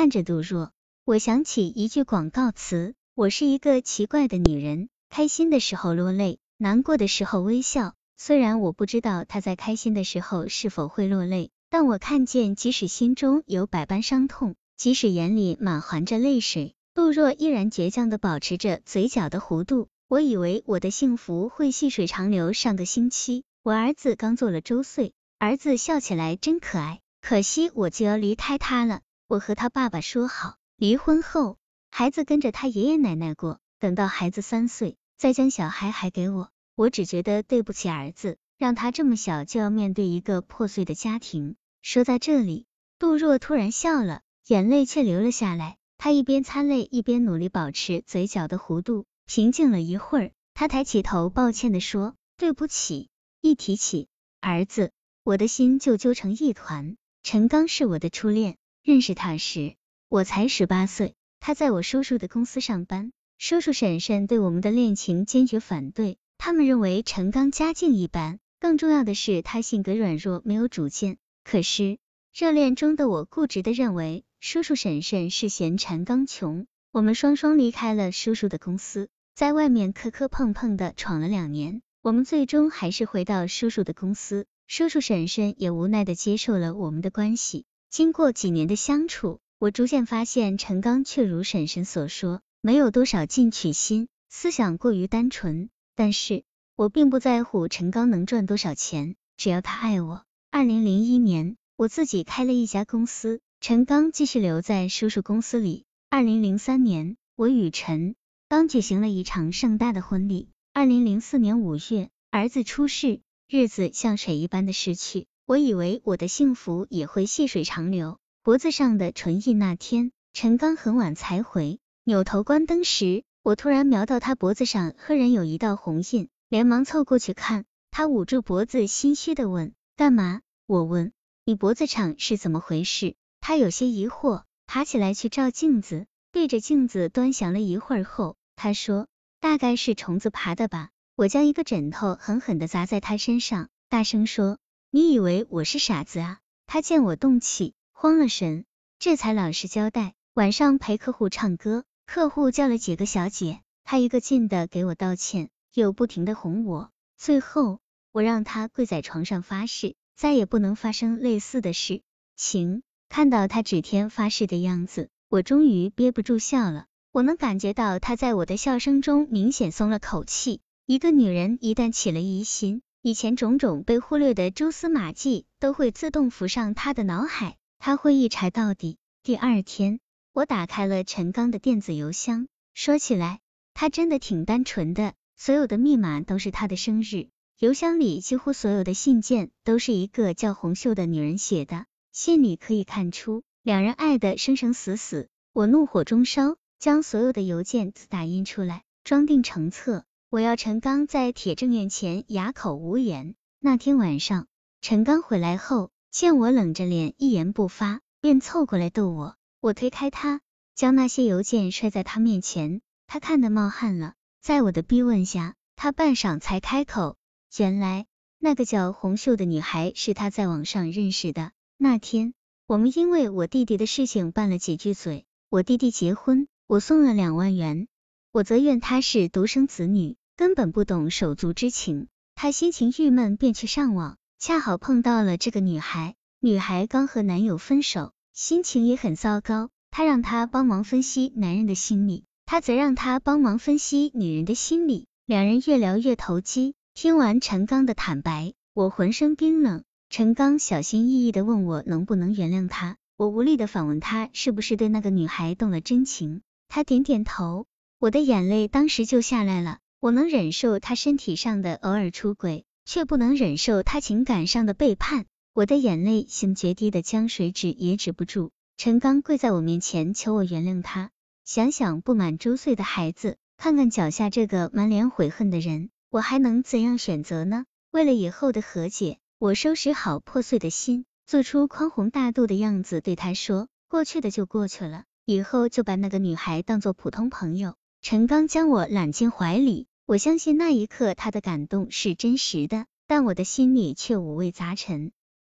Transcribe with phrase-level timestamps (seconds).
[0.00, 0.70] 看着杜若，
[1.04, 7.92] 我想起一句广告词：我是一个奇怪的女人，开心的时候落泪，难过的时候微笑。
[8.16, 19.88] 虽然我不知道她在开心的时候是否会落泪，但我看见，即使心中有百般伤痛，即使眼里满含着泪水，杜若依然倔强的保持着嘴角的弧度。
[20.08, 22.54] 我以为我的幸福会细水长流。
[22.54, 27.00] 上个星期，我儿子刚做了周岁，儿子笑起来真可爱。
[27.20, 29.02] 可惜我就要离开他了。
[29.30, 31.56] 我和他爸爸说好，离婚后
[31.88, 36.50] 孩子跟着他爷爷奶奶过，等到孩子三岁，再将小孩还给我。
[36.74, 41.54] 我只觉得对不起儿子，让他这么小就要面对一个破碎的家庭。
[41.80, 42.66] 说在这里，
[42.98, 45.76] 杜若突然笑了，眼泪却流了下来。
[45.96, 49.06] 他一边擦泪，一边努力保持嘴角的弧度。
[49.26, 54.08] 平静了一会儿，他抬起头，抱歉的说：“对不起。”一提起
[54.40, 54.90] 儿子，
[55.22, 56.96] 我的心就揪成一团。
[57.22, 58.56] 陈刚是我的初恋。
[58.90, 59.76] 认识他时，
[60.08, 63.12] 我才十八岁，他在我叔叔的公司上班。
[63.38, 71.18] 叔叔婶婶对我们的恋情坚决反对，他们认为陈刚家境一般，更重要的是他性格软弱，没有主见。
[71.44, 71.98] 可是
[72.34, 76.66] 热恋中的我固执的认为，叔叔婶婶是嫌陈刚穷。
[76.90, 84.46] 我们双双离开了叔叔的公司，在外面磕磕碰碰的闯了两年，我们最终还是回到叔叔的公司。
[84.66, 87.66] 叔叔婶婶也无奈的接受了我们的关系。
[87.90, 95.70] 经过几年的相处，我逐渐发现陈刚却如婶婶所说，没有多少进取心，思想过于单纯。
[95.96, 96.44] 但是
[96.76, 100.22] 我并不在乎陈刚能赚多少钱，只要他爱我。
[100.52, 105.84] 二零零一年，我自己开了一家公司，陈刚继续留在叔叔公司里。
[106.10, 108.14] 二零零三年，我与陈
[108.48, 110.48] 刚举行了一场盛大的婚礼。
[110.72, 115.26] 二零零四年五月，儿子出世，日子像水一般的逝去。
[115.50, 118.18] 我以为我的幸福也会细水长流。
[118.44, 131.10] 脖子上的唇印那天，陈刚很晚才回，扭头关灯时，我突然瞄到他脖子上赫然有一道红印，连忙凑过去看，他捂住脖子，心虚的问：“干嘛？”我问
[131.44, 139.08] ：“你脖子上是怎么回事？”他有些疑惑，爬起来去照镜子，对着镜子端详了一会儿后，他说
[139.42, 144.56] ：“大概是虫子爬的吧。”我将一个枕头狠狠的砸在他身上，大声说。
[144.92, 146.40] 你以为我是傻子啊？
[146.66, 148.64] 他见我动气，慌了神，
[148.98, 150.14] 这才老实交代。
[150.34, 156.90] 晚上陪客户唱歌，客户叫了几个小姐，他一个劲的给我道歉，又不停的哄我。
[157.16, 157.78] 最后，
[158.10, 162.02] 我让他跪在床上发誓，再也不能发生类似的事
[162.34, 162.82] 情。
[163.08, 166.86] 看到他指天发誓的样子，我终于憋不住笑了。
[167.12, 170.60] 我能感觉到他在我的笑声中明显松了口气。
[170.84, 178.98] 一个女人一旦起了疑心，以前种种被忽略的蛛丝马迹都会自动浮上他的脑海，他会一查到底。
[179.22, 180.00] 第二天，
[180.34, 183.40] 我打开了陈刚的电子邮箱，说起来，
[183.72, 187.28] 他真的挺单纯的，所有的密码都是他的生日。
[187.58, 195.30] 邮箱里几乎所有的信件都是一个叫红秀的女人写的，信里可以看出两人爱的生生死死。
[195.54, 200.04] 我怒火中烧，将所有的邮件打印出来，装订成册。
[200.30, 203.34] 我要陈刚在铁证面前哑口无言。
[203.58, 204.46] 那天晚上，
[204.80, 209.34] 陈刚回来后，见我冷着脸一言不发，便凑过来逗我。
[209.60, 210.40] 我推开他，
[210.76, 214.14] 将那些邮件摔在他面前，他看得冒汗了。
[214.40, 217.16] 在我的逼问下，他半晌才开口
[217.58, 218.06] ：“原来
[218.38, 221.50] 那个叫红秀的女孩是他在网上认识的。
[221.76, 222.34] 那天，
[222.68, 225.26] 我们因为我弟弟的事情拌了几句嘴。
[225.48, 227.88] 我弟弟结婚，我送了两万元，
[228.30, 236.14] 我则怨他是独生子女。”根本不懂手足之情，他心情郁闷，便去上网，恰好碰到了这个女孩。
[236.40, 239.68] 女孩刚和男友分手，心情也很糟糕。
[239.90, 245.08] 他让她帮忙分析男人的心理，他则让她帮忙分析女人的心理。
[245.26, 246.72] 两人越聊越投机。
[246.94, 249.84] 听完陈刚的坦白，我浑身冰冷。
[250.08, 256.40] 陈刚小心翼翼的问我能不能原谅他，我无力的反问他是不是对那个女孩动了真情。
[256.66, 257.66] 他点点头，
[257.98, 259.80] 我的眼泪当时就下来了。
[260.00, 265.26] 我能忍受他身体上的偶尔出轨，却不能忍受他情感上的背叛。
[265.52, 268.50] 我的眼泪像决堤的江水，止也止不住。
[268.78, 271.10] 陈刚跪在我面前，求我原谅他。
[271.44, 277.66] 想想不满周岁的孩子，看看脚下这个满脸悔恨的人，我还能怎样选择呢？
[277.90, 287.74] 为了以后的和解，我收拾好破碎的心，做出宽宏大度的样子，对他说：过去的就过去了，以后就把那个女孩当做普通朋友。
[288.00, 289.86] 陈刚将我揽进怀里。
[290.10, 295.12] 我相信那一刻他的感动是真实的，但我的心里却五味杂陈。